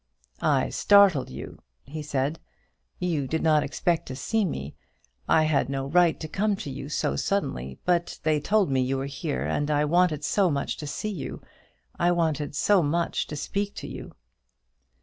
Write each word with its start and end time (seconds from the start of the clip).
"I 0.41 0.71
startled 0.71 1.29
you," 1.29 1.61
he 1.83 2.01
said; 2.01 2.39
"you 2.97 3.27
did 3.27 3.43
not 3.43 3.61
expect 3.61 4.07
to 4.07 4.15
see 4.15 4.43
me. 4.45 4.73
I 5.29 5.43
had 5.43 5.69
no 5.69 5.85
right 5.85 6.19
to 6.21 6.27
come 6.27 6.55
to 6.55 6.71
you 6.71 6.89
so 6.89 7.15
suddenly; 7.15 7.77
but 7.85 8.17
they 8.23 8.39
told 8.39 8.71
me 8.71 8.81
you 8.81 8.97
were 8.97 9.05
here, 9.05 9.45
and 9.45 9.69
I 9.69 9.85
wanted 9.85 10.23
so 10.23 10.49
much 10.49 10.75
to 10.77 10.87
see 10.87 11.11
you, 11.11 11.43
I 11.99 12.11
wanted 12.13 12.55
so 12.55 12.81
much 12.81 13.27
to 13.27 13.35
speak 13.35 13.75
to 13.75 13.87
you." 13.87 14.15